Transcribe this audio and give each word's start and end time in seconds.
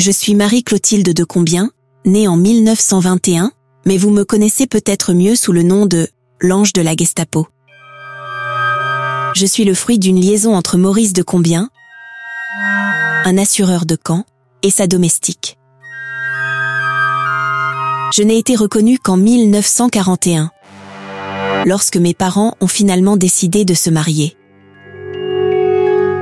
Je 0.00 0.10
suis 0.10 0.34
Marie-Clotilde 0.34 1.12
de 1.12 1.24
Combien, 1.24 1.72
née 2.06 2.26
en 2.26 2.34
1921, 2.34 3.52
mais 3.84 3.98
vous 3.98 4.08
me 4.08 4.24
connaissez 4.24 4.66
peut-être 4.66 5.12
mieux 5.12 5.34
sous 5.34 5.52
le 5.52 5.62
nom 5.62 5.84
de 5.84 6.08
l'ange 6.40 6.72
de 6.72 6.80
la 6.80 6.96
Gestapo. 6.96 7.48
Je 9.34 9.44
suis 9.44 9.64
le 9.64 9.74
fruit 9.74 9.98
d'une 9.98 10.18
liaison 10.18 10.54
entre 10.54 10.78
Maurice 10.78 11.12
de 11.12 11.22
Combien, 11.22 11.68
un 13.26 13.36
assureur 13.36 13.84
de 13.84 13.94
camp, 13.94 14.24
et 14.62 14.70
sa 14.70 14.86
domestique. 14.86 15.58
Je 18.14 18.22
n'ai 18.22 18.38
été 18.38 18.56
reconnue 18.56 18.98
qu'en 18.98 19.18
1941, 19.18 20.50
lorsque 21.66 21.98
mes 21.98 22.14
parents 22.14 22.54
ont 22.62 22.68
finalement 22.68 23.18
décidé 23.18 23.66
de 23.66 23.74
se 23.74 23.90
marier. 23.90 24.34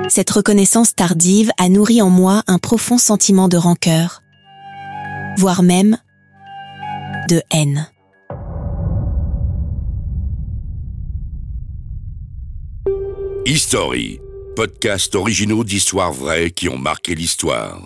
Cette 0.08 0.30
reconnaissance 0.30 0.94
tardive 0.94 1.50
a 1.58 1.68
nourri 1.68 2.00
en 2.00 2.08
moi 2.08 2.42
un 2.46 2.58
profond 2.58 2.96
sentiment 2.96 3.46
de 3.46 3.58
rancœur, 3.58 4.22
voire 5.36 5.62
même 5.62 5.98
de 7.28 7.42
haine. 7.52 7.90
History, 13.44 14.18
podcast 14.56 15.14
originaux 15.14 15.62
d'histoires 15.62 16.12
vraies 16.12 16.50
qui 16.52 16.68
ont 16.70 16.78
marqué 16.78 17.14
l'histoire. 17.14 17.78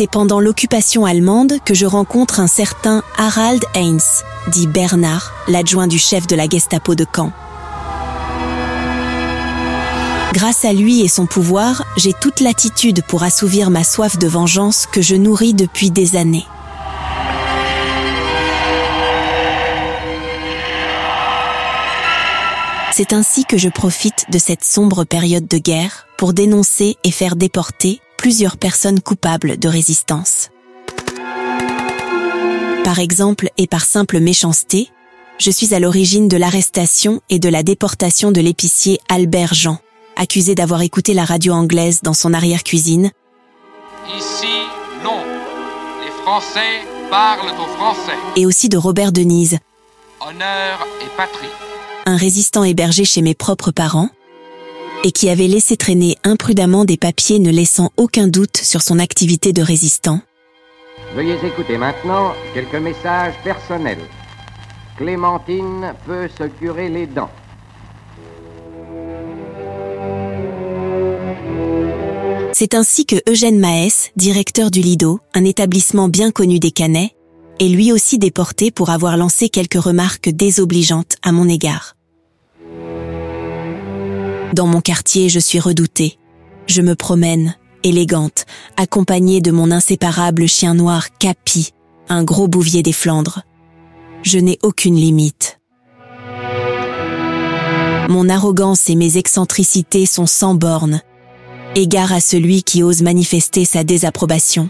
C'est 0.00 0.10
pendant 0.10 0.40
l'occupation 0.40 1.04
allemande 1.04 1.58
que 1.62 1.74
je 1.74 1.84
rencontre 1.84 2.40
un 2.40 2.46
certain 2.46 3.02
Harald 3.18 3.62
Heinz, 3.74 4.24
dit 4.50 4.66
Bernard, 4.66 5.34
l'adjoint 5.46 5.86
du 5.86 5.98
chef 5.98 6.26
de 6.26 6.34
la 6.34 6.48
Gestapo 6.48 6.94
de 6.94 7.04
Caen. 7.14 7.32
Grâce 10.32 10.64
à 10.64 10.72
lui 10.72 11.02
et 11.02 11.08
son 11.08 11.26
pouvoir, 11.26 11.84
j'ai 11.98 12.14
toute 12.14 12.40
l'attitude 12.40 13.02
pour 13.08 13.24
assouvir 13.24 13.68
ma 13.68 13.84
soif 13.84 14.16
de 14.16 14.26
vengeance 14.26 14.86
que 14.90 15.02
je 15.02 15.16
nourris 15.16 15.52
depuis 15.52 15.90
des 15.90 16.16
années. 16.16 16.46
C'est 22.92 23.12
ainsi 23.12 23.44
que 23.44 23.58
je 23.58 23.68
profite 23.68 24.24
de 24.30 24.38
cette 24.38 24.64
sombre 24.64 25.04
période 25.04 25.46
de 25.46 25.58
guerre 25.58 26.06
pour 26.16 26.32
dénoncer 26.32 26.96
et 27.04 27.10
faire 27.10 27.36
déporter 27.36 28.00
plusieurs 28.20 28.58
personnes 28.58 29.00
coupables 29.00 29.58
de 29.58 29.66
résistance. 29.66 30.50
Par 32.84 32.98
exemple 32.98 33.48
et 33.56 33.66
par 33.66 33.82
simple 33.82 34.20
méchanceté, 34.20 34.90
je 35.38 35.50
suis 35.50 35.72
à 35.72 35.80
l'origine 35.80 36.28
de 36.28 36.36
l'arrestation 36.36 37.22
et 37.30 37.38
de 37.38 37.48
la 37.48 37.62
déportation 37.62 38.30
de 38.30 38.42
l'épicier 38.42 39.00
Albert 39.08 39.54
Jean, 39.54 39.78
accusé 40.16 40.54
d'avoir 40.54 40.82
écouté 40.82 41.14
la 41.14 41.24
radio 41.24 41.54
anglaise 41.54 42.02
dans 42.02 42.12
son 42.12 42.34
arrière-cuisine. 42.34 43.10
Ici, 44.14 44.52
non. 45.02 45.22
Les 46.04 46.10
Français 46.22 46.84
parlent 47.10 47.54
aux 47.58 47.74
Français. 47.78 48.18
Et 48.36 48.44
aussi 48.44 48.68
de 48.68 48.76
Robert 48.76 49.12
Denise, 49.12 49.56
Honneur 50.20 50.86
et 51.00 51.16
patrie. 51.16 51.48
un 52.04 52.18
résistant 52.18 52.64
hébergé 52.64 53.06
chez 53.06 53.22
mes 53.22 53.34
propres 53.34 53.70
parents, 53.70 54.10
et 55.04 55.12
qui 55.12 55.28
avait 55.28 55.46
laissé 55.46 55.76
traîner 55.76 56.16
imprudemment 56.24 56.84
des 56.84 56.96
papiers 56.96 57.38
ne 57.38 57.50
laissant 57.50 57.90
aucun 57.96 58.28
doute 58.28 58.56
sur 58.56 58.82
son 58.82 58.98
activité 58.98 59.52
de 59.52 59.62
résistant. 59.62 60.20
Veuillez 61.14 61.38
écouter 61.44 61.78
maintenant 61.78 62.32
quelques 62.54 62.74
messages 62.74 63.34
personnels. 63.42 64.06
Clémentine 64.96 65.94
peut 66.06 66.28
se 66.28 66.44
curer 66.44 66.88
les 66.88 67.06
dents. 67.06 67.30
C'est 72.52 72.74
ainsi 72.74 73.06
que 73.06 73.16
Eugène 73.28 73.58
Maès, 73.58 74.10
directeur 74.16 74.70
du 74.70 74.80
Lido, 74.80 75.20
un 75.34 75.44
établissement 75.44 76.08
bien 76.08 76.30
connu 76.30 76.58
des 76.58 76.72
Canets, 76.72 77.12
est 77.58 77.68
lui 77.68 77.92
aussi 77.92 78.18
déporté 78.18 78.70
pour 78.70 78.90
avoir 78.90 79.16
lancé 79.16 79.48
quelques 79.48 79.82
remarques 79.82 80.28
désobligeantes 80.28 81.16
à 81.22 81.32
mon 81.32 81.48
égard. 81.48 81.94
Dans 84.52 84.66
mon 84.66 84.80
quartier, 84.80 85.28
je 85.28 85.38
suis 85.38 85.60
redoutée. 85.60 86.18
Je 86.66 86.82
me 86.82 86.94
promène, 86.94 87.54
élégante, 87.84 88.46
accompagnée 88.76 89.40
de 89.40 89.52
mon 89.52 89.70
inséparable 89.70 90.48
chien 90.48 90.74
noir 90.74 91.16
Capi, 91.18 91.70
un 92.08 92.24
gros 92.24 92.48
bouvier 92.48 92.82
des 92.82 92.92
Flandres. 92.92 93.42
Je 94.22 94.38
n'ai 94.38 94.58
aucune 94.62 94.96
limite. 94.96 95.60
Mon 98.08 98.28
arrogance 98.28 98.90
et 98.90 98.96
mes 98.96 99.18
excentricités 99.18 100.04
sont 100.04 100.26
sans 100.26 100.54
bornes. 100.54 101.00
Égard 101.76 102.12
à 102.12 102.20
celui 102.20 102.64
qui 102.64 102.82
ose 102.82 103.02
manifester 103.02 103.64
sa 103.64 103.84
désapprobation. 103.84 104.68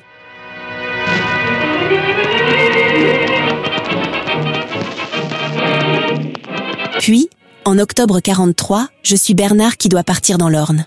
Puis, 6.99 7.31
en 7.65 7.79
octobre 7.79 8.21
43, 8.21 8.89
je 9.03 9.17
suis 9.17 9.35
Bernard 9.35 9.77
qui 9.77 9.89
doit 9.89 10.03
partir 10.03 10.39
dans 10.39 10.49
l'Orne. 10.49 10.87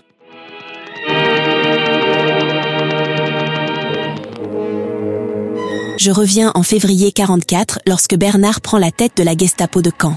Je 5.96 6.10
reviens 6.10 6.50
en 6.54 6.62
février 6.62 7.12
44 7.12 7.80
lorsque 7.86 8.16
Bernard 8.16 8.60
prend 8.60 8.78
la 8.78 8.90
tête 8.90 9.16
de 9.16 9.22
la 9.22 9.36
Gestapo 9.36 9.80
de 9.80 9.90
Caen. 9.90 10.16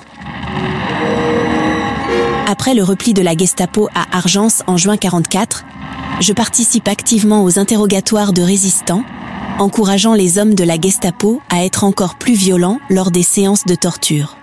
Après 2.47 2.73
le 2.73 2.83
repli 2.83 3.13
de 3.13 3.21
la 3.21 3.37
Gestapo 3.37 3.87
à 3.93 4.17
Argence 4.17 4.63
en 4.67 4.77
juin 4.77 4.97
44, 4.97 5.65
je 6.19 6.33
participe 6.33 6.87
activement 6.87 7.43
aux 7.43 7.59
interrogatoires 7.59 8.33
de 8.33 8.41
résistants, 8.41 9.03
encourageant 9.59 10.13
les 10.13 10.39
hommes 10.39 10.55
de 10.55 10.63
la 10.63 10.79
Gestapo 10.79 11.41
à 11.49 11.63
être 11.63 11.83
encore 11.83 12.15
plus 12.15 12.33
violents 12.33 12.79
lors 12.89 13.11
des 13.11 13.23
séances 13.23 13.65
de 13.65 13.75
torture. 13.75 14.37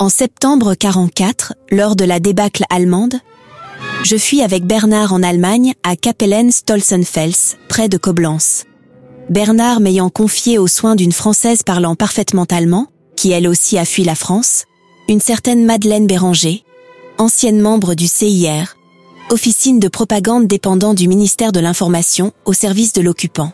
En 0.00 0.08
septembre 0.08 0.74
44, 0.74 1.52
lors 1.70 1.94
de 1.94 2.06
la 2.06 2.20
débâcle 2.20 2.64
allemande, 2.70 3.16
je 4.02 4.16
fuis 4.16 4.40
avec 4.40 4.64
Bernard 4.64 5.12
en 5.12 5.22
Allemagne 5.22 5.74
à 5.82 5.94
Kapellen-Stolzenfels, 5.94 7.58
près 7.68 7.90
de 7.90 7.98
Coblence. 7.98 8.64
Bernard 9.28 9.80
m'ayant 9.80 10.08
confié 10.08 10.56
aux 10.56 10.68
soins 10.68 10.94
d'une 10.94 11.12
Française 11.12 11.62
parlant 11.64 11.96
parfaitement 11.96 12.46
allemand, 12.50 12.86
qui 13.14 13.30
elle 13.32 13.46
aussi 13.46 13.76
a 13.76 13.84
fui 13.84 14.02
la 14.02 14.14
France, 14.14 14.64
une 15.06 15.20
certaine 15.20 15.66
Madeleine 15.66 16.06
Béranger, 16.06 16.64
ancienne 17.18 17.60
membre 17.60 17.94
du 17.94 18.08
CIR, 18.08 18.76
officine 19.30 19.80
de 19.80 19.88
propagande 19.88 20.46
dépendant 20.46 20.94
du 20.94 21.08
ministère 21.08 21.52
de 21.52 21.60
l'Information 21.60 22.32
au 22.46 22.54
service 22.54 22.94
de 22.94 23.02
l'occupant. 23.02 23.52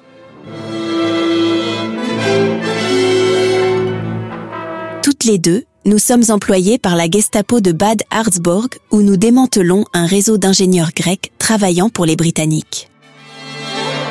Toutes 5.02 5.24
les 5.24 5.38
deux, 5.38 5.64
nous 5.86 5.98
sommes 5.98 6.24
employés 6.30 6.78
par 6.78 6.96
la 6.96 7.08
Gestapo 7.08 7.60
de 7.60 7.70
Bad 7.70 8.02
Harzburg 8.10 8.70
où 8.90 9.02
nous 9.02 9.16
démantelons 9.16 9.84
un 9.92 10.04
réseau 10.04 10.36
d'ingénieurs 10.36 10.90
grecs 10.94 11.30
travaillant 11.38 11.90
pour 11.90 12.06
les 12.06 12.16
Britanniques. 12.16 12.90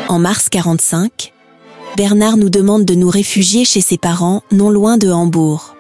En 0.08 0.18
mars 0.18 0.48
45, 0.48 1.34
Bernard 1.98 2.38
nous 2.38 2.50
demande 2.50 2.86
de 2.86 2.96
nous 2.96 3.10
réfugier 3.10 3.66
chez 3.66 3.82
ses 3.82 3.98
parents 3.98 4.42
non 4.54 4.70
loin 4.70 4.98
de 4.98 5.12
Hambourg. 5.12 5.76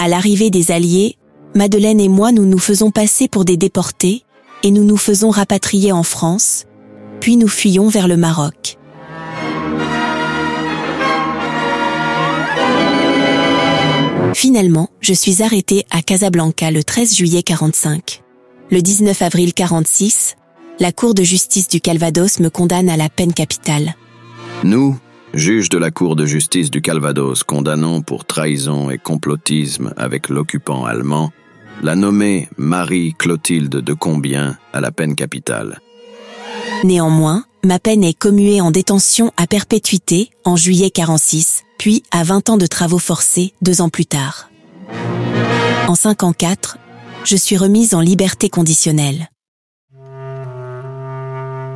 À 0.00 0.08
l'arrivée 0.08 0.50
des 0.50 0.72
Alliés, 0.72 1.16
Madeleine 1.54 2.00
et 2.00 2.08
moi 2.08 2.32
nous 2.32 2.44
nous 2.44 2.58
faisons 2.58 2.90
passer 2.90 3.28
pour 3.28 3.44
des 3.44 3.56
déportés 3.56 4.24
et 4.64 4.72
nous 4.72 4.82
nous 4.82 4.96
faisons 4.96 5.30
rapatrier 5.30 5.92
en 5.92 6.02
France, 6.02 6.64
puis 7.20 7.36
nous 7.36 7.48
fuyons 7.48 7.86
vers 7.86 8.08
le 8.08 8.16
Maroc. 8.16 8.76
Finalement, 14.34 14.88
je 15.00 15.12
suis 15.12 15.42
arrêtée 15.42 15.84
à 15.90 16.02
Casablanca 16.02 16.70
le 16.70 16.82
13 16.82 17.16
juillet 17.16 17.42
45. 17.42 18.22
Le 18.70 18.80
19 18.80 19.20
avril 19.22 19.52
46, 19.52 20.36
la 20.80 20.92
Cour 20.92 21.14
de 21.14 21.22
justice 21.22 21.68
du 21.68 21.80
Calvados 21.80 22.40
me 22.40 22.48
condamne 22.48 22.88
à 22.88 22.96
la 22.96 23.08
peine 23.08 23.34
capitale. 23.34 23.94
Nous, 24.64 24.98
juges 25.34 25.68
de 25.68 25.78
la 25.78 25.90
Cour 25.90 26.16
de 26.16 26.24
justice 26.24 26.70
du 26.70 26.80
Calvados, 26.80 27.42
condamnons 27.44 28.00
pour 28.00 28.24
trahison 28.24 28.90
et 28.90 28.98
complotisme 28.98 29.92
avec 29.96 30.28
l'occupant 30.28 30.84
allemand, 30.84 31.30
la 31.82 31.94
nommée 31.94 32.48
Marie-Clotilde 32.56 33.76
de 33.76 33.92
Combien 33.92 34.56
à 34.72 34.80
la 34.80 34.92
peine 34.92 35.14
capitale. 35.14 35.80
Néanmoins, 36.84 37.44
ma 37.64 37.78
peine 37.78 38.02
est 38.02 38.18
commuée 38.18 38.60
en 38.60 38.70
détention 38.70 39.32
à 39.36 39.46
perpétuité 39.46 40.30
en 40.44 40.56
juillet 40.56 40.90
46, 40.90 41.61
puis 41.82 42.04
à 42.12 42.22
20 42.22 42.48
ans 42.50 42.56
de 42.58 42.66
travaux 42.66 43.00
forcés 43.00 43.54
deux 43.60 43.80
ans 43.80 43.88
plus 43.88 44.06
tard. 44.06 44.48
En 45.88 45.96
54, 45.96 46.78
je 47.24 47.34
suis 47.34 47.56
remise 47.56 47.92
en 47.92 48.00
liberté 48.00 48.48
conditionnelle. 48.48 49.28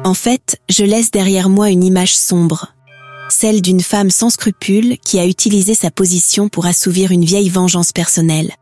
En 0.04 0.14
fait, 0.14 0.60
je 0.68 0.84
laisse 0.84 1.10
derrière 1.10 1.48
moi 1.48 1.70
une 1.70 1.82
image 1.82 2.16
sombre, 2.16 2.72
celle 3.28 3.60
d'une 3.60 3.80
femme 3.80 4.10
sans 4.10 4.30
scrupules 4.30 4.96
qui 4.98 5.18
a 5.18 5.26
utilisé 5.26 5.74
sa 5.74 5.90
position 5.90 6.48
pour 6.48 6.66
assouvir 6.66 7.10
une 7.10 7.24
vieille 7.24 7.48
vengeance 7.48 7.90
personnelle, 7.90 8.52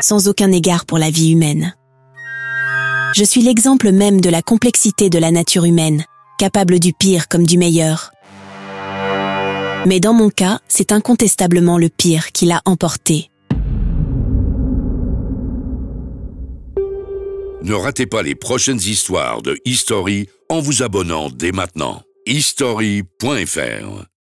sans 0.00 0.28
aucun 0.28 0.52
égard 0.52 0.86
pour 0.86 0.98
la 0.98 1.10
vie 1.10 1.32
humaine. 1.32 1.74
Je 3.16 3.24
suis 3.24 3.42
l'exemple 3.42 3.90
même 3.90 4.20
de 4.20 4.30
la 4.30 4.42
complexité 4.42 5.10
de 5.10 5.18
la 5.18 5.32
nature 5.32 5.64
humaine, 5.64 6.04
capable 6.38 6.78
du 6.78 6.92
pire 6.92 7.26
comme 7.26 7.48
du 7.48 7.58
meilleur. 7.58 8.12
Mais 9.86 10.00
dans 10.00 10.12
mon 10.12 10.30
cas, 10.30 10.60
c'est 10.68 10.92
incontestablement 10.92 11.78
le 11.78 11.88
pire 11.88 12.32
qui 12.32 12.46
l'a 12.46 12.62
emporté. 12.64 13.30
Ne 17.62 17.74
ratez 17.74 18.06
pas 18.06 18.22
les 18.22 18.34
prochaines 18.34 18.78
histoires 18.80 19.42
de 19.42 19.58
History 19.64 20.28
en 20.48 20.60
vous 20.60 20.82
abonnant 20.82 21.28
dès 21.30 21.52
maintenant. 21.52 22.02
history.fr 22.26 24.09